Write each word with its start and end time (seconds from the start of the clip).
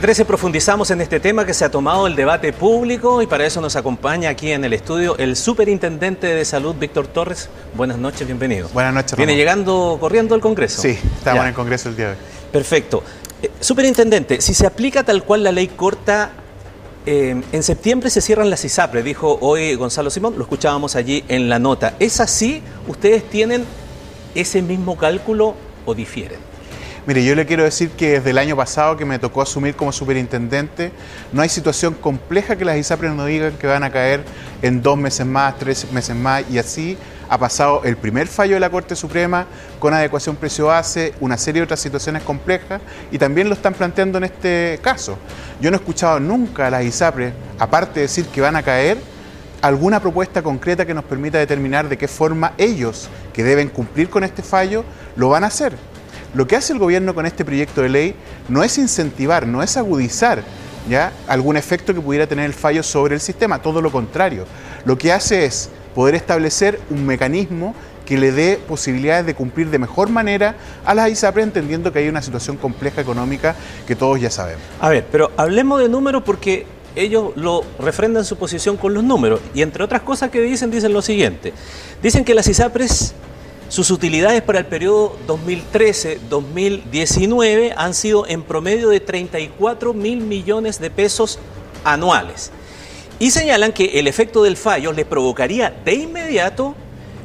13 0.00 0.24
profundizamos 0.24 0.90
en 0.92 1.02
este 1.02 1.20
tema 1.20 1.44
que 1.44 1.52
se 1.52 1.62
ha 1.62 1.70
tomado 1.70 2.06
el 2.06 2.16
debate 2.16 2.54
público 2.54 3.20
y 3.20 3.26
para 3.26 3.44
eso 3.44 3.60
nos 3.60 3.76
acompaña 3.76 4.30
aquí 4.30 4.50
en 4.50 4.64
el 4.64 4.72
estudio 4.72 5.14
el 5.18 5.36
superintendente 5.36 6.26
de 6.26 6.42
salud 6.46 6.74
Víctor 6.74 7.06
Torres. 7.06 7.50
Buenas 7.74 7.98
noches, 7.98 8.26
bienvenido. 8.26 8.70
Buenas 8.72 8.94
noches. 8.94 9.14
Viene 9.18 9.36
llegando 9.36 9.98
corriendo 10.00 10.34
al 10.34 10.40
Congreso. 10.40 10.80
Sí, 10.80 10.98
estamos 11.18 11.42
en 11.42 11.48
el 11.48 11.54
Congreso 11.54 11.90
el 11.90 11.96
día 11.96 12.06
de 12.06 12.12
hoy. 12.12 12.18
Perfecto. 12.50 13.04
Eh, 13.42 13.50
superintendente, 13.60 14.40
si 14.40 14.54
se 14.54 14.66
aplica 14.66 15.04
tal 15.04 15.22
cual 15.22 15.44
la 15.44 15.52
ley 15.52 15.68
corta, 15.68 16.30
eh, 17.04 17.38
en 17.52 17.62
septiembre 17.62 18.08
se 18.08 18.22
cierran 18.22 18.48
las 18.48 18.64
ISAPRE, 18.64 19.02
dijo 19.02 19.36
hoy 19.42 19.74
Gonzalo 19.74 20.08
Simón, 20.08 20.32
lo 20.38 20.44
escuchábamos 20.44 20.96
allí 20.96 21.24
en 21.28 21.50
la 21.50 21.58
nota. 21.58 21.96
¿Es 21.98 22.20
así? 22.20 22.62
¿Ustedes 22.88 23.28
tienen 23.28 23.66
ese 24.34 24.62
mismo 24.62 24.96
cálculo 24.96 25.56
o 25.84 25.94
difieren? 25.94 26.38
Mire, 27.06 27.24
yo 27.24 27.34
le 27.34 27.46
quiero 27.46 27.64
decir 27.64 27.88
que 27.90 28.12
desde 28.12 28.30
el 28.30 28.36
año 28.36 28.54
pasado 28.54 28.94
que 28.94 29.06
me 29.06 29.18
tocó 29.18 29.40
asumir 29.40 29.74
como 29.74 29.90
superintendente, 29.90 30.92
no 31.32 31.40
hay 31.40 31.48
situación 31.48 31.94
compleja 31.94 32.56
que 32.56 32.64
las 32.64 32.76
ISAPRES 32.76 33.12
nos 33.12 33.26
digan 33.26 33.52
que 33.52 33.66
van 33.66 33.82
a 33.84 33.90
caer 33.90 34.22
en 34.60 34.82
dos 34.82 34.98
meses 34.98 35.24
más, 35.24 35.58
tres 35.58 35.90
meses 35.92 36.14
más, 36.14 36.44
y 36.50 36.58
así 36.58 36.98
ha 37.30 37.38
pasado 37.38 37.82
el 37.84 37.96
primer 37.96 38.26
fallo 38.26 38.52
de 38.54 38.60
la 38.60 38.68
Corte 38.68 38.94
Suprema 38.94 39.46
con 39.78 39.94
adecuación 39.94 40.36
precio-base, 40.36 41.14
una 41.20 41.38
serie 41.38 41.60
de 41.60 41.64
otras 41.64 41.80
situaciones 41.80 42.22
complejas, 42.22 42.82
y 43.10 43.16
también 43.16 43.48
lo 43.48 43.54
están 43.54 43.72
planteando 43.72 44.18
en 44.18 44.24
este 44.24 44.78
caso. 44.82 45.16
Yo 45.58 45.70
no 45.70 45.78
he 45.78 45.80
escuchado 45.80 46.20
nunca 46.20 46.66
a 46.66 46.70
las 46.70 46.84
ISAPRES, 46.84 47.32
aparte 47.58 47.94
de 47.94 48.00
decir 48.02 48.26
que 48.26 48.42
van 48.42 48.56
a 48.56 48.62
caer, 48.62 48.98
alguna 49.62 50.00
propuesta 50.00 50.42
concreta 50.42 50.84
que 50.84 50.92
nos 50.92 51.04
permita 51.04 51.38
determinar 51.38 51.88
de 51.88 51.96
qué 51.96 52.08
forma 52.08 52.52
ellos, 52.58 53.08
que 53.32 53.42
deben 53.42 53.70
cumplir 53.70 54.10
con 54.10 54.22
este 54.22 54.42
fallo, 54.42 54.84
lo 55.16 55.30
van 55.30 55.44
a 55.44 55.46
hacer. 55.46 55.72
Lo 56.34 56.46
que 56.46 56.56
hace 56.56 56.72
el 56.72 56.78
gobierno 56.78 57.14
con 57.14 57.26
este 57.26 57.44
proyecto 57.44 57.82
de 57.82 57.88
ley 57.88 58.14
no 58.48 58.62
es 58.62 58.78
incentivar, 58.78 59.46
no 59.46 59.62
es 59.62 59.76
agudizar 59.76 60.42
¿ya? 60.88 61.12
algún 61.26 61.56
efecto 61.56 61.92
que 61.92 62.00
pudiera 62.00 62.26
tener 62.26 62.46
el 62.46 62.54
fallo 62.54 62.82
sobre 62.82 63.14
el 63.14 63.20
sistema, 63.20 63.60
todo 63.60 63.82
lo 63.82 63.90
contrario. 63.90 64.46
Lo 64.84 64.96
que 64.96 65.12
hace 65.12 65.44
es 65.44 65.70
poder 65.94 66.14
establecer 66.14 66.80
un 66.90 67.04
mecanismo 67.04 67.74
que 68.06 68.18
le 68.18 68.32
dé 68.32 68.60
posibilidades 68.66 69.26
de 69.26 69.34
cumplir 69.34 69.70
de 69.70 69.78
mejor 69.78 70.08
manera 70.08 70.56
a 70.84 70.94
las 70.94 71.10
ISAPRE, 71.10 71.42
entendiendo 71.42 71.92
que 71.92 72.00
hay 72.00 72.08
una 72.08 72.22
situación 72.22 72.56
compleja 72.56 73.00
económica 73.00 73.54
que 73.86 73.94
todos 73.94 74.20
ya 74.20 74.30
sabemos. 74.30 74.62
A 74.80 74.88
ver, 74.88 75.06
pero 75.10 75.30
hablemos 75.36 75.80
de 75.80 75.88
números 75.88 76.22
porque 76.24 76.66
ellos 76.96 77.32
lo 77.36 77.62
refrendan 77.78 78.24
su 78.24 78.36
posición 78.36 78.76
con 78.76 78.94
los 78.94 79.04
números. 79.04 79.40
Y 79.54 79.62
entre 79.62 79.84
otras 79.84 80.02
cosas 80.02 80.30
que 80.30 80.40
dicen, 80.40 80.70
dicen 80.70 80.92
lo 80.92 81.02
siguiente. 81.02 81.52
Dicen 82.02 82.24
que 82.24 82.34
las 82.34 82.48
ISAPRES 82.48 83.14
sus 83.70 83.90
utilidades 83.92 84.42
para 84.42 84.58
el 84.58 84.66
periodo 84.66 85.16
2013-2019 85.28 87.72
han 87.76 87.94
sido 87.94 88.26
en 88.26 88.42
promedio 88.42 88.88
de 88.88 88.98
34 88.98 89.94
mil 89.94 90.22
millones 90.22 90.80
de 90.80 90.90
pesos 90.90 91.38
anuales. 91.84 92.50
Y 93.20 93.30
señalan 93.30 93.72
que 93.72 94.00
el 94.00 94.08
efecto 94.08 94.42
del 94.42 94.56
fallo 94.56 94.92
les 94.92 95.06
provocaría 95.06 95.72
de 95.84 95.94
inmediato 95.94 96.74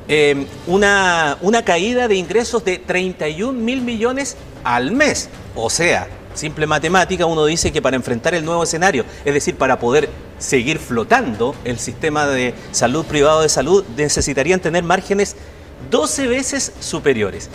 eh, 0.07 0.45
una, 0.67 1.39
una 1.41 1.65
caída 1.65 2.07
de 2.07 2.15
ingresos 2.15 2.63
de 2.63 2.77
31 2.77 3.51
mil 3.51 3.81
millones 3.81 4.37
al 4.63 4.91
mes. 4.91 5.29
O 5.55 5.71
sea, 5.71 6.07
simple 6.35 6.67
matemática, 6.67 7.25
uno 7.25 7.43
dice 7.45 7.71
que 7.71 7.81
para 7.81 7.95
enfrentar 7.95 8.35
el 8.35 8.45
nuevo 8.45 8.61
escenario, 8.61 9.03
es 9.25 9.33
decir, 9.33 9.55
para 9.55 9.79
poder 9.79 10.09
seguir 10.37 10.77
flotando 10.77 11.55
el 11.63 11.79
sistema 11.79 12.27
de 12.27 12.53
salud 12.71 13.03
privado 13.03 13.41
de 13.41 13.49
salud, 13.49 13.83
necesitarían 13.97 14.59
tener 14.59 14.83
márgenes 14.83 15.35
12 15.89 16.27
veces 16.27 16.73
superiores. 16.79 17.49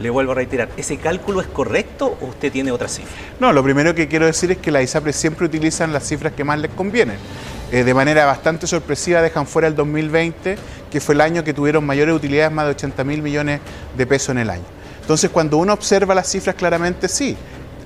Le 0.00 0.10
vuelvo 0.10 0.32
a 0.32 0.34
reiterar, 0.34 0.68
¿ese 0.76 0.98
cálculo 0.98 1.40
es 1.40 1.46
correcto 1.46 2.18
o 2.20 2.26
usted 2.26 2.52
tiene 2.52 2.70
otra 2.70 2.88
cifra? 2.88 3.10
No, 3.40 3.52
lo 3.52 3.62
primero 3.62 3.94
que 3.94 4.08
quiero 4.08 4.26
decir 4.26 4.50
es 4.50 4.58
que 4.58 4.70
las 4.70 4.82
ISAPRE 4.84 5.12
siempre 5.12 5.46
utilizan 5.46 5.92
las 5.92 6.06
cifras 6.06 6.34
que 6.34 6.44
más 6.44 6.58
les 6.58 6.70
convienen. 6.72 7.16
Eh, 7.72 7.82
de 7.82 7.94
manera 7.94 8.26
bastante 8.26 8.66
sorpresiva 8.66 9.22
dejan 9.22 9.46
fuera 9.46 9.68
el 9.68 9.74
2020, 9.74 10.56
que 10.90 11.00
fue 11.00 11.14
el 11.14 11.22
año 11.22 11.42
que 11.42 11.54
tuvieron 11.54 11.84
mayores 11.84 12.14
utilidades, 12.14 12.52
más 12.52 12.66
de 12.66 12.72
80 12.72 13.04
mil 13.04 13.22
millones 13.22 13.60
de 13.96 14.06
pesos 14.06 14.30
en 14.30 14.38
el 14.38 14.50
año. 14.50 14.64
Entonces, 15.00 15.30
cuando 15.30 15.56
uno 15.56 15.72
observa 15.72 16.14
las 16.14 16.28
cifras 16.28 16.56
claramente, 16.56 17.08
sí, 17.08 17.36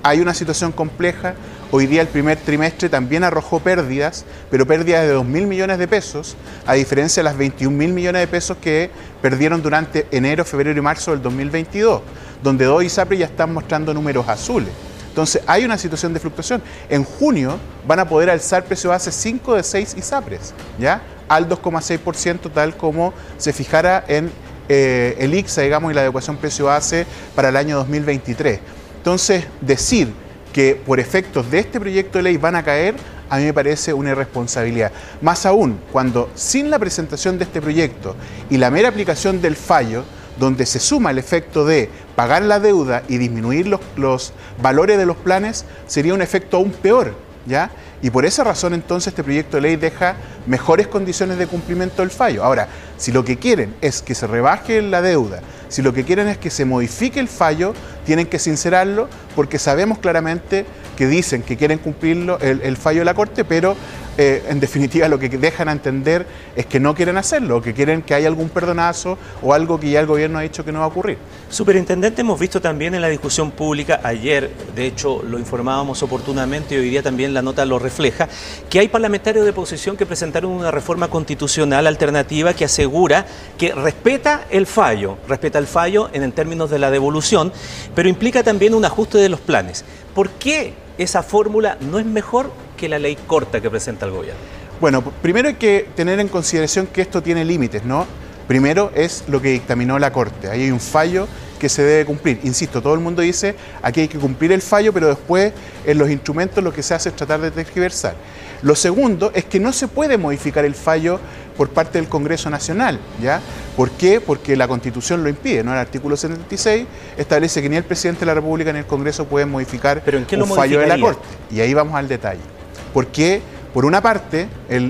hay 0.03 0.19
una 0.19 0.33
situación 0.33 0.71
compleja, 0.71 1.35
Hoy 1.73 1.87
día 1.87 2.01
el 2.01 2.09
primer 2.09 2.37
trimestre 2.37 2.89
también 2.89 3.23
arrojó 3.23 3.61
pérdidas, 3.61 4.25
pero 4.49 4.67
pérdidas 4.67 5.03
de 5.03 5.13
2 5.13 5.25
mil 5.25 5.47
millones 5.47 5.77
de 5.77 5.87
pesos, 5.87 6.35
a 6.65 6.73
diferencia 6.73 7.23
de 7.23 7.29
las 7.29 7.37
21 7.37 7.75
mil 7.77 7.93
millones 7.93 8.19
de 8.19 8.27
pesos 8.27 8.57
que 8.57 8.91
perdieron 9.21 9.61
durante 9.61 10.05
enero, 10.11 10.43
febrero 10.43 10.77
y 10.77 10.81
marzo 10.81 11.11
del 11.11 11.21
2022, 11.21 12.01
donde 12.43 12.65
dos 12.65 12.83
ISAPRE 12.83 13.19
ya 13.19 13.25
están 13.27 13.53
mostrando 13.53 13.93
números 13.93 14.27
azules. 14.27 14.67
Entonces 15.07 15.43
hay 15.47 15.63
una 15.63 15.77
situación 15.77 16.13
de 16.13 16.19
fluctuación. 16.19 16.61
En 16.89 17.05
junio 17.05 17.57
van 17.87 17.99
a 17.99 18.05
poder 18.09 18.29
alzar 18.29 18.65
precio 18.65 18.89
base 18.89 19.09
5 19.09 19.55
de 19.55 19.63
6 19.63 19.95
ISAPRES, 19.97 20.53
¿ya? 20.77 21.01
Al 21.29 21.47
2,6% 21.47 22.51
tal 22.53 22.75
como 22.75 23.13
se 23.37 23.53
fijara 23.53 24.03
en 24.09 24.29
eh, 24.67 25.15
el 25.19 25.33
ICSA, 25.33 25.61
digamos, 25.61 25.89
y 25.89 25.95
la 25.95 26.01
adecuación 26.01 26.35
precio 26.35 26.65
base 26.65 27.05
para 27.33 27.47
el 27.47 27.55
año 27.55 27.77
2023. 27.77 28.59
Entonces, 29.01 29.45
decir 29.61 30.13
que 30.53 30.75
por 30.75 30.99
efectos 30.99 31.49
de 31.49 31.57
este 31.57 31.79
proyecto 31.79 32.19
de 32.19 32.23
ley 32.23 32.37
van 32.37 32.55
a 32.55 32.61
caer, 32.61 32.93
a 33.31 33.37
mí 33.37 33.45
me 33.45 33.51
parece 33.51 33.95
una 33.95 34.11
irresponsabilidad. 34.11 34.91
Más 35.21 35.47
aún, 35.47 35.79
cuando 35.91 36.29
sin 36.35 36.69
la 36.69 36.77
presentación 36.77 37.39
de 37.39 37.45
este 37.45 37.63
proyecto 37.63 38.15
y 38.51 38.57
la 38.57 38.69
mera 38.69 38.89
aplicación 38.89 39.41
del 39.41 39.55
fallo, 39.55 40.03
donde 40.39 40.67
se 40.67 40.79
suma 40.79 41.09
el 41.09 41.17
efecto 41.17 41.65
de 41.65 41.89
pagar 42.15 42.43
la 42.43 42.59
deuda 42.59 43.01
y 43.07 43.17
disminuir 43.17 43.65
los, 43.65 43.81
los 43.95 44.33
valores 44.61 44.99
de 44.99 45.07
los 45.07 45.17
planes, 45.17 45.65
sería 45.87 46.13
un 46.13 46.21
efecto 46.21 46.57
aún 46.57 46.69
peor, 46.71 47.15
¿ya? 47.47 47.71
Y 48.03 48.11
por 48.11 48.25
esa 48.25 48.43
razón 48.43 48.75
entonces 48.75 49.07
este 49.07 49.23
proyecto 49.23 49.57
de 49.57 49.61
ley 49.61 49.75
deja 49.77 50.15
mejores 50.45 50.85
condiciones 50.87 51.39
de 51.39 51.47
cumplimiento 51.47 52.03
del 52.03 52.11
fallo. 52.11 52.43
Ahora, 52.43 52.67
si 52.97 53.11
lo 53.11 53.25
que 53.25 53.37
quieren 53.37 53.75
es 53.81 54.03
que 54.03 54.13
se 54.13 54.27
rebaje 54.27 54.79
la 54.81 55.01
deuda, 55.01 55.41
si 55.69 55.81
lo 55.81 55.93
que 55.93 56.03
quieren 56.03 56.27
es 56.27 56.37
que 56.37 56.49
se 56.49 56.65
modifique 56.65 57.19
el 57.19 57.27
fallo, 57.27 57.73
tienen 58.05 58.27
que 58.27 58.39
sincerarlo 58.39 59.07
porque 59.35 59.59
sabemos 59.59 59.99
claramente 59.99 60.65
que 60.97 61.07
dicen 61.07 61.41
que 61.41 61.57
quieren 61.57 61.79
cumplirlo 61.79 62.39
el, 62.39 62.77
fallo 62.77 62.99
de 62.99 63.05
la 63.05 63.13
Corte, 63.13 63.43
pero 63.45 63.75
eh, 64.17 64.43
en 64.49 64.59
definitiva 64.59 65.07
lo 65.07 65.17
que 65.17 65.29
dejan 65.29 65.69
a 65.69 65.71
entender 65.71 66.25
es 66.55 66.65
que 66.65 66.79
no 66.79 66.93
quieren 66.93 67.17
hacerlo, 67.17 67.61
que 67.61 67.73
quieren 67.73 68.01
que 68.01 68.13
haya 68.13 68.27
algún 68.27 68.49
perdonazo 68.49 69.17
o 69.41 69.53
algo 69.53 69.79
que 69.79 69.89
ya 69.89 70.01
el 70.01 70.05
gobierno 70.05 70.39
ha 70.39 70.41
dicho 70.41 70.65
que 70.65 70.71
no 70.71 70.79
va 70.79 70.85
a 70.85 70.87
ocurrir. 70.89 71.17
Superintendente, 71.49 72.21
hemos 72.21 72.39
visto 72.39 72.59
también 72.59 72.93
en 72.93 73.01
la 73.01 73.07
discusión 73.07 73.51
pública, 73.51 74.01
ayer 74.03 74.51
de 74.75 74.85
hecho 74.85 75.23
lo 75.23 75.39
informábamos 75.39 76.03
oportunamente 76.03 76.75
y 76.75 76.79
hoy 76.79 76.89
día 76.89 77.01
también 77.01 77.33
la 77.33 77.41
nota 77.41 77.65
lo 77.65 77.79
refleja, 77.79 78.27
que 78.69 78.79
hay 78.79 78.89
parlamentarios 78.89 79.45
de 79.45 79.51
oposición 79.51 79.95
que 79.95 80.05
presentaron 80.05 80.51
una 80.51 80.71
reforma 80.71 81.07
constitucional 81.09 81.87
alternativa 81.87 82.53
que 82.53 82.65
asegura 82.65 83.25
que 83.57 83.73
respeta 83.73 84.45
el 84.49 84.67
fallo, 84.67 85.17
respeta 85.27 85.57
el 85.57 85.67
fallo 85.67 86.09
en 86.13 86.31
términos 86.31 86.69
de 86.69 86.79
la 86.79 86.91
devolución, 86.91 87.51
pero 87.95 88.09
implica 88.09 88.43
también 88.43 88.73
un 88.73 88.85
ajuste 88.85 89.17
de 89.17 89.29
los 89.29 89.39
planes. 89.39 89.85
¿Por 90.13 90.29
qué 90.31 90.73
esa 90.97 91.23
fórmula 91.23 91.77
no 91.79 91.99
es 91.99 92.05
mejor 92.05 92.51
que 92.81 92.89
la 92.89 92.97
ley 92.97 93.15
corta 93.27 93.61
que 93.61 93.69
presenta 93.69 94.07
el 94.07 94.11
gobierno? 94.11 94.39
Bueno, 94.81 95.03
primero 95.03 95.47
hay 95.47 95.53
que 95.53 95.87
tener 95.95 96.19
en 96.19 96.27
consideración 96.27 96.87
que 96.87 97.01
esto 97.01 97.21
tiene 97.21 97.45
límites, 97.45 97.85
¿no? 97.85 98.07
Primero 98.47 98.91
es 98.95 99.23
lo 99.27 99.39
que 99.39 99.51
dictaminó 99.51 99.99
la 99.99 100.11
Corte. 100.11 100.49
Ahí 100.49 100.63
hay 100.63 100.71
un 100.71 100.79
fallo 100.79 101.27
que 101.59 101.69
se 101.69 101.83
debe 101.83 102.05
cumplir. 102.05 102.39
Insisto, 102.43 102.81
todo 102.81 102.95
el 102.95 102.99
mundo 102.99 103.21
dice 103.21 103.55
aquí 103.83 104.01
hay 104.01 104.07
que 104.07 104.17
cumplir 104.17 104.51
el 104.51 104.63
fallo, 104.63 104.91
pero 104.91 105.09
después 105.09 105.53
en 105.85 105.97
los 105.99 106.09
instrumentos 106.09 106.63
lo 106.63 106.73
que 106.73 106.81
se 106.81 106.95
hace 106.95 107.09
es 107.09 107.15
tratar 107.15 107.39
de 107.39 107.51
tergiversar. 107.51 108.15
Lo 108.63 108.75
segundo 108.75 109.31
es 109.35 109.45
que 109.45 109.59
no 109.59 109.71
se 109.71 109.87
puede 109.87 110.17
modificar 110.17 110.65
el 110.65 110.73
fallo 110.73 111.19
por 111.55 111.69
parte 111.69 111.99
del 111.99 112.09
Congreso 112.09 112.49
Nacional, 112.49 112.99
¿ya? 113.21 113.41
¿Por 113.77 113.91
qué? 113.91 114.19
Porque 114.19 114.55
la 114.55 114.67
Constitución 114.67 115.23
lo 115.23 115.29
impide, 115.29 115.63
¿no? 115.63 115.71
El 115.71 115.77
artículo 115.77 116.17
76 116.17 116.87
establece 117.17 117.61
que 117.61 117.69
ni 117.69 117.75
el 117.75 117.83
presidente 117.83 118.21
de 118.21 118.25
la 118.25 118.33
República 118.33 118.73
ni 118.73 118.79
el 118.79 118.87
Congreso 118.87 119.25
pueden 119.25 119.49
modificar 119.49 120.01
¿Pero 120.03 120.17
en 120.17 120.25
qué 120.25 120.35
un 120.37 120.47
fallo 120.47 120.79
de 120.79 120.87
la 120.87 120.99
Corte. 120.99 121.27
Y 121.51 121.61
ahí 121.61 121.75
vamos 121.75 121.93
al 121.93 122.07
detalle. 122.07 122.60
Porque, 122.93 123.41
por 123.73 123.85
una 123.85 124.01
parte, 124.01 124.47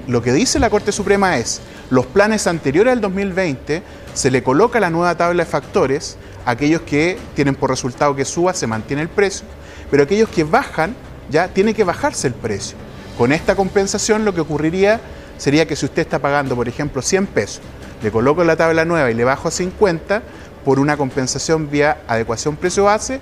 lo 0.07 0.21
que 0.21 0.33
dice 0.33 0.59
la 0.59 0.69
Corte 0.69 0.91
Suprema 0.91 1.37
es, 1.37 1.61
los 1.89 2.05
planes 2.05 2.47
anteriores 2.47 2.93
al 2.93 3.01
2020 3.01 3.83
se 4.13 4.31
le 4.31 4.43
coloca 4.43 4.79
la 4.79 4.89
nueva 4.89 5.15
tabla 5.15 5.43
de 5.43 5.49
factores, 5.49 6.17
aquellos 6.45 6.81
que 6.81 7.17
tienen 7.35 7.55
por 7.55 7.69
resultado 7.69 8.15
que 8.15 8.25
suba, 8.25 8.53
se 8.53 8.67
mantiene 8.67 9.03
el 9.03 9.09
precio, 9.09 9.45
pero 9.89 10.03
aquellos 10.03 10.29
que 10.29 10.43
bajan, 10.43 10.95
ya 11.29 11.47
tiene 11.47 11.73
que 11.73 11.83
bajarse 11.83 12.27
el 12.27 12.33
precio. 12.33 12.77
Con 13.17 13.31
esta 13.31 13.55
compensación 13.55 14.25
lo 14.25 14.33
que 14.33 14.41
ocurriría 14.41 14.99
sería 15.37 15.67
que 15.67 15.75
si 15.75 15.85
usted 15.85 16.01
está 16.01 16.19
pagando, 16.19 16.55
por 16.55 16.67
ejemplo, 16.67 17.01
100 17.01 17.27
pesos, 17.27 17.61
le 18.01 18.11
coloco 18.11 18.43
la 18.43 18.55
tabla 18.55 18.83
nueva 18.83 19.11
y 19.11 19.13
le 19.13 19.23
bajo 19.23 19.47
a 19.47 19.51
50, 19.51 20.21
por 20.65 20.79
una 20.79 20.97
compensación 20.97 21.69
vía 21.69 22.01
adecuación 22.07 22.55
precio 22.55 22.85
base, 22.85 23.19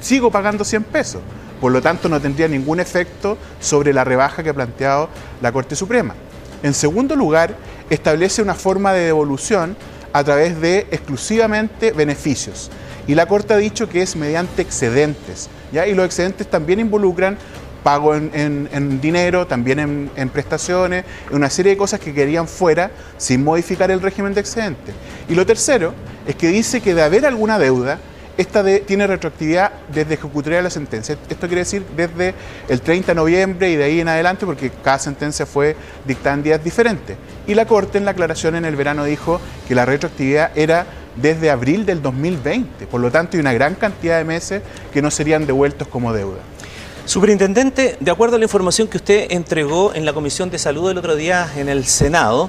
sigo 0.00 0.30
pagando 0.30 0.64
100 0.64 0.84
pesos. 0.84 1.22
Por 1.62 1.70
lo 1.70 1.80
tanto, 1.80 2.08
no 2.08 2.20
tendría 2.20 2.48
ningún 2.48 2.80
efecto 2.80 3.38
sobre 3.60 3.92
la 3.92 4.02
rebaja 4.02 4.42
que 4.42 4.50
ha 4.50 4.52
planteado 4.52 5.08
la 5.40 5.52
Corte 5.52 5.76
Suprema. 5.76 6.16
En 6.64 6.74
segundo 6.74 7.14
lugar, 7.14 7.54
establece 7.88 8.42
una 8.42 8.54
forma 8.54 8.92
de 8.92 9.06
devolución 9.06 9.76
a 10.12 10.24
través 10.24 10.60
de 10.60 10.88
exclusivamente 10.90 11.92
beneficios. 11.92 12.68
Y 13.06 13.14
la 13.14 13.26
Corte 13.26 13.54
ha 13.54 13.58
dicho 13.58 13.88
que 13.88 14.02
es 14.02 14.16
mediante 14.16 14.60
excedentes. 14.60 15.48
Y 15.72 15.94
los 15.94 16.04
excedentes 16.04 16.50
también 16.50 16.80
involucran 16.80 17.38
pago 17.84 18.16
en, 18.16 19.00
dinero, 19.00 19.46
también 19.46 20.10
en, 20.16 20.28
prestaciones, 20.30 21.04
una 21.30 21.48
serie 21.48 21.70
de 21.70 21.78
cosas 21.78 22.00
que 22.00 22.12
querían 22.12 22.48
fuera 22.48 22.90
sin 23.18 23.44
modificar 23.44 23.88
el 23.92 24.02
régimen 24.02 24.34
de 24.34 24.40
excedente. 24.40 24.92
Y 25.28 25.36
lo 25.36 25.46
tercero 25.46 25.94
es 26.26 26.34
que 26.34 26.48
dice 26.48 26.80
que 26.80 26.92
de 26.92 27.02
haber 27.02 27.24
alguna 27.24 27.60
deuda, 27.60 28.00
esta 28.42 28.64
tiene 28.86 29.06
retroactividad 29.06 29.72
desde 29.92 30.14
ejecutaría 30.14 30.62
la 30.62 30.70
sentencia. 30.70 31.16
Esto 31.28 31.46
quiere 31.46 31.62
decir 31.62 31.84
desde 31.96 32.34
el 32.68 32.80
30 32.80 33.08
de 33.08 33.14
noviembre 33.14 33.70
y 33.70 33.76
de 33.76 33.84
ahí 33.84 34.00
en 34.00 34.08
adelante, 34.08 34.46
porque 34.46 34.70
cada 34.82 34.98
sentencia 34.98 35.46
fue 35.46 35.76
dictada 36.06 36.34
en 36.34 36.42
días 36.42 36.62
diferentes. 36.62 37.16
Y 37.46 37.54
la 37.54 37.66
Corte 37.66 37.98
en 37.98 38.04
la 38.04 38.12
aclaración 38.12 38.54
en 38.54 38.64
el 38.64 38.76
verano 38.76 39.04
dijo 39.04 39.40
que 39.66 39.74
la 39.74 39.84
retroactividad 39.84 40.50
era 40.56 40.86
desde 41.16 41.50
abril 41.50 41.86
del 41.86 42.02
2020. 42.02 42.86
Por 42.86 43.00
lo 43.00 43.10
tanto, 43.10 43.36
hay 43.36 43.40
una 43.40 43.52
gran 43.52 43.74
cantidad 43.74 44.18
de 44.18 44.24
meses 44.24 44.62
que 44.92 45.02
no 45.02 45.10
serían 45.10 45.46
devueltos 45.46 45.88
como 45.88 46.12
deuda. 46.12 46.40
Superintendente, 47.04 47.96
de 47.98 48.10
acuerdo 48.10 48.36
a 48.36 48.38
la 48.38 48.44
información 48.44 48.86
que 48.86 48.96
usted 48.96 49.26
entregó 49.30 49.92
en 49.92 50.04
la 50.04 50.12
Comisión 50.12 50.50
de 50.50 50.58
Salud 50.58 50.90
el 50.90 50.98
otro 50.98 51.16
día 51.16 51.50
en 51.56 51.68
el 51.68 51.84
Senado, 51.84 52.48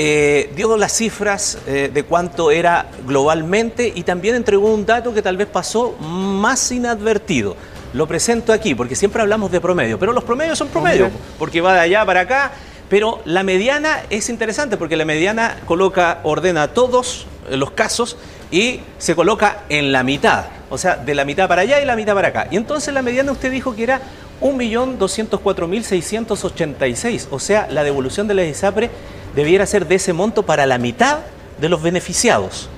eh, 0.00 0.52
dio 0.54 0.76
las 0.76 0.92
cifras 0.92 1.58
eh, 1.66 1.90
de 1.92 2.04
cuánto 2.04 2.52
era 2.52 2.86
globalmente 3.04 3.92
y 3.92 4.04
también 4.04 4.36
entregó 4.36 4.72
un 4.72 4.86
dato 4.86 5.12
que 5.12 5.22
tal 5.22 5.36
vez 5.36 5.48
pasó 5.48 5.96
más 5.98 6.70
inadvertido. 6.70 7.56
Lo 7.94 8.06
presento 8.06 8.52
aquí 8.52 8.76
porque 8.76 8.94
siempre 8.94 9.22
hablamos 9.22 9.50
de 9.50 9.60
promedio, 9.60 9.98
pero 9.98 10.12
los 10.12 10.22
promedios 10.22 10.56
son 10.56 10.68
promedios, 10.68 11.10
porque 11.36 11.60
va 11.60 11.74
de 11.74 11.80
allá 11.80 12.06
para 12.06 12.20
acá, 12.20 12.52
pero 12.88 13.20
la 13.24 13.42
mediana 13.42 14.02
es 14.08 14.28
interesante 14.28 14.76
porque 14.76 14.94
la 14.94 15.04
mediana 15.04 15.56
coloca, 15.66 16.20
ordena 16.22 16.68
todos 16.68 17.26
los 17.50 17.72
casos 17.72 18.16
y 18.52 18.78
se 18.98 19.16
coloca 19.16 19.62
en 19.68 19.90
la 19.90 20.04
mitad, 20.04 20.44
o 20.70 20.78
sea, 20.78 20.94
de 20.94 21.16
la 21.16 21.24
mitad 21.24 21.48
para 21.48 21.62
allá 21.62 21.82
y 21.82 21.84
la 21.84 21.96
mitad 21.96 22.14
para 22.14 22.28
acá. 22.28 22.46
Y 22.52 22.56
entonces 22.56 22.94
la 22.94 23.02
mediana 23.02 23.32
usted 23.32 23.50
dijo 23.50 23.74
que 23.74 23.82
era 23.82 24.00
1.204.686, 24.42 27.26
o 27.32 27.40
sea, 27.40 27.66
la 27.68 27.82
devolución 27.82 28.28
de 28.28 28.34
la 28.34 28.44
ISAPRE 28.44 28.90
debiera 29.38 29.66
ser 29.66 29.86
de 29.86 29.94
ese 29.94 30.12
monto 30.12 30.44
para 30.44 30.66
la 30.66 30.78
mitad 30.78 31.20
de 31.60 31.68
los 31.68 31.80
beneficiados, 31.80 32.68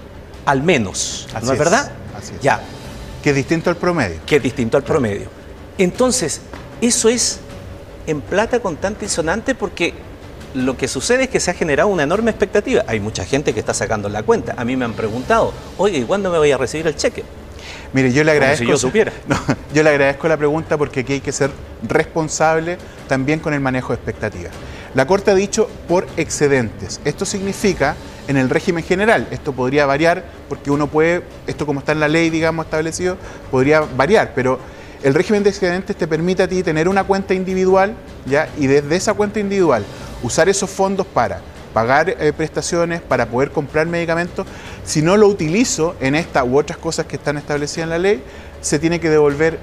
al 0.45 0.63
menos, 0.63 1.27
¿no 1.43 1.53
es, 1.53 1.59
verdad? 1.59 1.91
Así 2.15 2.35
es. 2.35 2.43
Ya. 2.43 2.61
Que 3.23 3.31
es 3.31 3.37
distinto 3.37 3.71
al 3.71 3.77
promedio. 3.77 4.19
Que 4.27 4.37
es 4.37 4.43
distinto 4.43 4.77
al 4.77 4.83
promedio. 4.83 5.29
Entonces, 5.79 6.43
eso 6.83 7.09
es 7.09 7.41
en 8.07 8.21
plata 8.21 8.61
contante 8.61 9.07
y 9.07 9.09
sonante 9.09 9.55
porque 9.55 9.95
lo 10.53 10.77
que 10.77 10.87
sucede 10.87 11.25
es 11.25 11.29
que 11.31 11.41
se 11.41 11.51
ha 11.51 11.55
generado 11.55 11.89
una 11.89 12.03
enorme 12.03 12.31
expectativa. 12.31 12.85
Hay 12.87 13.01
mucha 13.01 13.25
gente 13.25 13.55
que 13.55 13.61
está 13.61 13.73
sacando 13.73 14.11
la 14.11 14.23
cuenta. 14.23 14.55
A 14.59 14.65
mí 14.67 14.77
me 14.77 14.85
han 14.85 14.93
preguntado, 14.93 15.55
oye, 15.79 15.97
¿y 15.97 16.03
cuándo 16.03 16.31
me 16.31 16.37
voy 16.37 16.53
a 16.53 16.59
recibir 16.59 16.87
el 16.87 16.95
cheque? 16.95 17.25
Mire, 17.95 18.13
yo 18.13 18.23
le 18.23 18.33
agradezco. 18.33 18.65
si 18.65 18.71
yo 18.71 18.77
supiera. 18.77 19.13
yo 19.75 19.83
le 19.83 19.89
agradezco 19.89 20.29
la 20.29 20.37
pregunta 20.37 20.77
porque 20.77 21.01
aquí 21.01 21.15
hay 21.15 21.21
que 21.21 21.33
ser 21.33 21.51
responsable 21.89 22.77
también 23.09 23.41
con 23.41 23.55
el 23.55 23.61
manejo 23.61 23.95
de 23.95 23.95
expectativas. 23.95 24.53
La 24.95 25.07
Corte 25.07 25.31
ha 25.31 25.35
dicho 25.35 25.69
por 25.87 26.07
excedentes. 26.17 27.01
Esto 27.05 27.25
significa 27.25 27.95
en 28.27 28.37
el 28.37 28.51
régimen 28.51 28.83
general. 28.83 29.29
Esto 29.31 29.53
podría 29.53 29.87
variar 29.87 30.25
porque 30.49 30.71
uno 30.71 30.89
puede, 30.89 31.23
esto 31.47 31.65
como 31.67 31.81
está 31.81 31.93
en 31.93 32.01
la 32.01 32.09
ley, 32.09 32.31
digamos, 32.31 32.67
establecido, 32.67 33.17
podría 33.51 33.81
variar, 33.81 34.33
pero 34.35 34.59
el 35.03 35.15
régimen 35.15 35.43
de 35.43 35.51
excedentes 35.51 35.97
te 35.97 36.07
permite 36.07 36.43
a 36.43 36.49
ti 36.49 36.63
tener 36.63 36.89
una 36.89 37.05
cuenta 37.05 37.35
individual, 37.35 37.95
¿ya? 38.27 38.49
Y 38.59 38.67
desde 38.67 38.97
esa 38.97 39.15
cuenta 39.15 39.41
individual 39.41 39.85
usar 40.23 40.49
esos 40.49 40.69
fondos 40.69 41.07
para 41.07 41.41
pagar 41.73 42.11
eh, 42.11 42.33
prestaciones, 42.37 43.01
para 43.01 43.27
poder 43.27 43.51
comprar 43.51 43.87
medicamentos. 43.87 44.47
Si 44.85 45.03
no 45.03 45.17
lo 45.17 45.29
utilizo 45.29 45.95
en 46.01 46.15
esta 46.17 46.45
u 46.45 46.59
otras 46.59 46.79
cosas 46.79 47.07
que 47.07 47.17
están 47.17 47.37
establecidas 47.37 47.85
en 47.85 47.91
la 47.91 47.99
ley, 47.99 48.23
se 48.61 48.79
tiene 48.79 49.01
que 49.01 49.09
devolver 49.09 49.59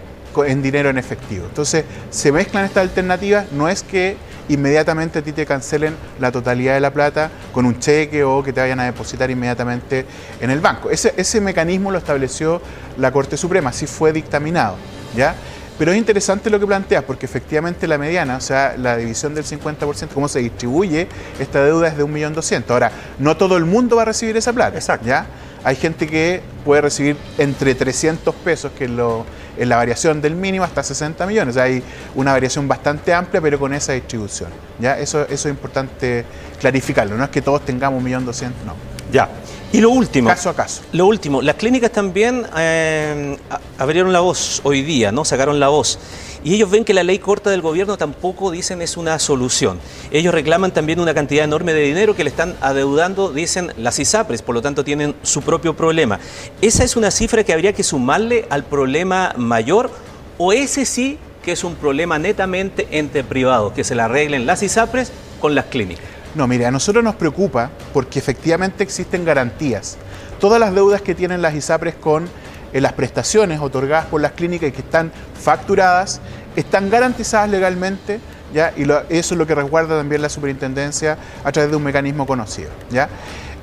en 0.45 0.61
dinero 0.61 0.89
en 0.89 0.97
efectivo. 0.97 1.45
Entonces, 1.47 1.83
se 2.09 2.31
mezclan 2.31 2.65
estas 2.65 2.83
alternativas, 2.83 3.51
no 3.51 3.67
es 3.69 3.83
que 3.83 4.17
inmediatamente 4.49 5.19
a 5.19 5.21
ti 5.21 5.31
te 5.31 5.45
cancelen 5.45 5.95
la 6.19 6.31
totalidad 6.31 6.73
de 6.73 6.79
la 6.79 6.91
plata 6.91 7.29
con 7.51 7.65
un 7.65 7.79
cheque 7.79 8.23
o 8.23 8.43
que 8.43 8.53
te 8.53 8.61
vayan 8.61 8.79
a 8.79 8.85
depositar 8.85 9.29
inmediatamente 9.29 10.05
en 10.39 10.49
el 10.49 10.59
banco. 10.59 10.89
Ese, 10.89 11.13
ese 11.17 11.41
mecanismo 11.41 11.91
lo 11.91 11.97
estableció 11.97 12.61
la 12.97 13.11
Corte 13.11 13.37
Suprema, 13.37 13.69
así 13.69 13.87
fue 13.87 14.13
dictaminado. 14.13 14.75
¿ya? 15.15 15.35
Pero 15.77 15.91
es 15.91 15.97
interesante 15.97 16.49
lo 16.49 16.59
que 16.59 16.65
planteas, 16.65 17.03
porque 17.03 17.27
efectivamente 17.27 17.87
la 17.87 17.97
mediana, 17.97 18.37
o 18.37 18.41
sea, 18.41 18.75
la 18.77 18.97
división 18.97 19.35
del 19.35 19.45
50%, 19.45 20.07
cómo 20.13 20.27
se 20.27 20.39
distribuye 20.39 21.07
esta 21.39 21.63
deuda 21.63 21.89
es 21.89 21.97
de 21.97 22.03
1.200.000. 22.03 22.63
Ahora, 22.69 22.91
no 23.19 23.37
todo 23.37 23.57
el 23.57 23.65
mundo 23.65 23.95
va 23.95 24.01
a 24.01 24.05
recibir 24.05 24.35
esa 24.37 24.53
plata. 24.53 24.77
Exacto. 24.77 25.05
¿ya? 25.05 25.27
Hay 25.67 25.75
gente 25.75 26.07
que 26.07 26.41
puede 26.63 26.79
recibir 26.79 27.17
entre 27.37 27.75
300 27.75 28.33
pesos, 28.35 28.71
que 28.71 28.85
es 28.85 28.89
lo, 28.89 29.25
en 29.57 29.67
la 29.67 29.75
variación 29.75 30.21
del 30.21 30.33
mínimo, 30.33 30.63
hasta 30.63 30.81
60 30.81 31.27
millones. 31.27 31.57
hay 31.57 31.83
una 32.15 32.31
variación 32.31 32.69
bastante 32.69 33.13
amplia, 33.13 33.41
pero 33.41 33.59
con 33.59 33.73
esa 33.73 33.91
distribución. 33.91 34.49
¿ya? 34.79 34.97
Eso, 34.97 35.23
eso 35.23 35.49
es 35.49 35.53
importante 35.53 36.23
clarificarlo. 36.61 37.17
No 37.17 37.25
es 37.25 37.31
que 37.31 37.41
todos 37.41 37.65
tengamos 37.65 38.01
1.200.000, 38.01 38.51
no. 38.65 38.75
Ya. 39.11 39.27
Y 39.73 39.81
lo 39.81 39.89
último. 39.89 40.29
Caso 40.29 40.49
a 40.49 40.55
caso. 40.55 40.83
Lo 40.93 41.05
último, 41.05 41.41
las 41.41 41.55
clínicas 41.55 41.91
también 41.91 42.47
eh, 42.57 43.37
abrieron 43.77 44.13
la 44.13 44.21
voz 44.21 44.61
hoy 44.63 44.83
día, 44.83 45.11
¿no? 45.11 45.25
Sacaron 45.25 45.59
la 45.59 45.67
voz. 45.67 45.99
Y 46.43 46.55
ellos 46.55 46.69
ven 46.69 46.85
que 46.85 46.93
la 46.93 47.03
ley 47.03 47.19
corta 47.19 47.49
del 47.49 47.61
gobierno 47.61 47.97
tampoco 47.97 48.51
dicen 48.51 48.81
es 48.81 48.97
una 48.97 49.19
solución. 49.19 49.79
Ellos 50.11 50.33
reclaman 50.33 50.71
también 50.71 50.99
una 50.99 51.13
cantidad 51.13 51.43
enorme 51.43 51.73
de 51.73 51.81
dinero 51.81 52.15
que 52.15 52.23
le 52.23 52.29
están 52.29 52.55
adeudando, 52.61 53.31
dicen 53.31 53.73
las 53.77 53.99
ISAPRES, 53.99 54.41
por 54.41 54.55
lo 54.55 54.61
tanto 54.61 54.83
tienen 54.83 55.15
su 55.23 55.41
propio 55.41 55.75
problema. 55.75 56.19
¿Esa 56.61 56.83
es 56.83 56.95
una 56.95 57.11
cifra 57.11 57.43
que 57.43 57.53
habría 57.53 57.73
que 57.73 57.83
sumarle 57.83 58.45
al 58.49 58.63
problema 58.63 59.33
mayor 59.37 59.91
o 60.37 60.53
ese 60.53 60.85
sí 60.85 61.17
que 61.43 61.53
es 61.53 61.63
un 61.63 61.75
problema 61.75 62.19
netamente 62.19 62.87
entre 62.91 63.23
privados, 63.23 63.73
que 63.73 63.83
se 63.83 63.95
le 63.95 64.01
arreglen 64.01 64.45
las 64.45 64.63
ISAPRES 64.63 65.11
con 65.39 65.55
las 65.55 65.65
clínicas? 65.65 66.05
No, 66.35 66.45
mire, 66.45 66.65
a 66.65 66.71
nosotros 66.71 67.03
nos 67.03 67.15
preocupa 67.15 67.71
porque 67.93 68.19
efectivamente 68.19 68.83
existen 68.83 69.25
garantías. 69.25 69.97
Todas 70.39 70.59
las 70.59 70.75
deudas 70.75 71.01
que 71.01 71.15
tienen 71.15 71.41
las 71.41 71.55
ISAPRES 71.55 71.95
con 71.95 72.29
eh, 72.77 72.81
las 72.81 72.93
prestaciones 72.93 73.59
otorgadas 73.59 74.05
por 74.05 74.21
las 74.21 74.33
clínicas 74.33 74.69
y 74.69 74.71
que 74.71 74.81
están 74.81 75.11
facturadas 75.41 76.21
están 76.55 76.89
garantizadas 76.89 77.49
legalmente 77.49 78.19
¿ya? 78.53 78.71
y 78.77 78.83
eso 78.83 79.33
es 79.33 79.37
lo 79.37 79.47
que 79.47 79.55
resguarda 79.55 79.97
también 79.97 80.21
la 80.21 80.29
superintendencia 80.29 81.17
a 81.43 81.51
través 81.51 81.71
de 81.71 81.77
un 81.77 81.83
mecanismo 81.83 82.27
conocido. 82.27 82.69
¿ya? 82.91 83.09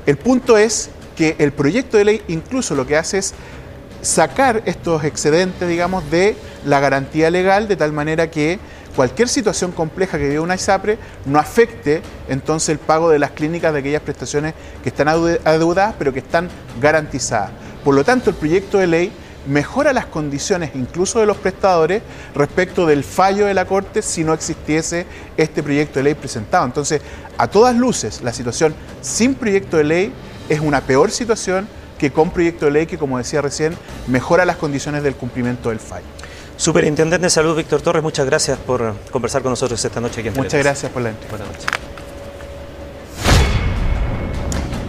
El 0.06 0.16
punto 0.16 0.58
es 0.58 0.90
que 1.16 1.37
el 1.38 1.52
proyecto 1.52 1.96
de 1.96 2.05
ley 2.05 2.22
incluso 2.28 2.75
lo 2.75 2.87
que 2.87 2.96
hace 2.96 3.19
es 3.19 3.34
sacar 4.02 4.62
estos 4.66 5.05
excedentes, 5.05 5.69
digamos, 5.69 6.11
de 6.11 6.37
la 6.64 6.81
garantía 6.81 7.31
legal 7.31 7.69
de 7.69 7.76
tal 7.76 7.93
manera 7.93 8.31
que 8.31 8.58
cualquier 8.96 9.28
situación 9.28 9.72
compleja 9.72 10.19
que 10.19 10.25
vive 10.25 10.40
una 10.40 10.56
ISAPRE 10.56 10.99
no 11.25 11.38
afecte 11.38 12.02
entonces 12.28 12.68
el 12.71 12.78
pago 12.78 13.11
de 13.11 13.18
las 13.18 13.30
clínicas 13.30 13.73
de 13.73 13.78
aquellas 13.78 14.02
prestaciones 14.02 14.54
que 14.83 14.88
están 14.88 15.09
adeudadas 15.09 15.94
pero 15.99 16.12
que 16.12 16.18
están 16.18 16.49
garantizadas. 16.80 17.63
Por 17.85 17.95
lo 17.95 18.03
tanto, 18.03 18.31
el 18.31 18.37
proyecto 18.37 18.79
de 18.79 18.87
ley 18.87 19.12
mejora 19.47 19.93
las 19.93 20.07
condiciones 20.07 20.71
incluso 20.75 21.21
de 21.21 21.26
los 21.26 21.37
prestadores 21.37 22.03
respecto 22.35 22.87
del 22.87 23.05
fallo 23.05 23.47
de 23.47 23.55
la 23.55 23.67
Corte 23.67 24.00
si 24.00 24.25
no 24.25 24.33
existiese 24.33 25.07
este 25.37 25.62
proyecto 25.62 25.99
de 25.99 26.05
ley 26.05 26.14
presentado. 26.14 26.64
Entonces, 26.64 27.03
a 27.37 27.49
todas 27.49 27.76
luces, 27.76 28.23
la 28.23 28.33
situación 28.33 28.75
sin 29.03 29.35
proyecto 29.35 29.76
de 29.76 29.85
ley 29.85 30.12
es 30.49 30.61
una 30.61 30.81
peor 30.81 31.11
situación 31.11 31.69
que 31.99 32.11
con 32.11 32.31
proyecto 32.31 32.67
de 32.67 32.71
ley 32.71 32.87
que, 32.87 32.99
como 32.99 33.19
decía 33.19 33.41
recién, 33.41 33.76
mejora 34.07 34.45
las 34.45 34.57
condiciones 34.57 35.03
del 35.03 35.14
cumplimiento 35.14 35.69
del 35.69 35.79
fallo. 35.79 36.07
Superintendente 36.57 37.25
de 37.26 37.31
Salud 37.31 37.57
Víctor 37.57 37.83
Torres, 37.83 38.03
muchas 38.03 38.26
gracias 38.26 38.59
por 38.59 38.95
conversar 39.11 39.43
con 39.43 39.50
nosotros 39.50 39.85
esta 39.85 40.00
noche 40.00 40.21
aquí 40.21 40.29
en 40.29 40.35
Muchas 40.35 40.62
gracias 40.62 40.91
por 40.91 41.03
la 41.03 41.11
entrevista. 41.11 41.37
Buenas 41.37 41.57
noches. 41.57 41.93